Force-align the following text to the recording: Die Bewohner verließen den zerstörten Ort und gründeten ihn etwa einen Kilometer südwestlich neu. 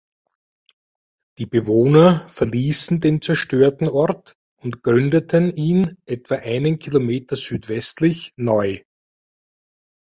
Die 1.37 1.45
Bewohner 1.45 2.27
verließen 2.27 3.01
den 3.01 3.21
zerstörten 3.21 3.87
Ort 3.87 4.33
und 4.59 4.81
gründeten 4.81 5.55
ihn 5.55 5.95
etwa 6.07 6.37
einen 6.37 6.79
Kilometer 6.79 7.35
südwestlich 7.35 8.33
neu. 8.35 8.79